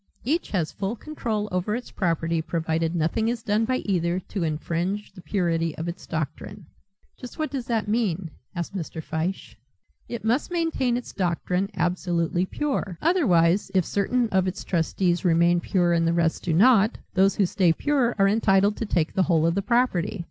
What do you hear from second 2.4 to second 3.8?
provided nothing is done by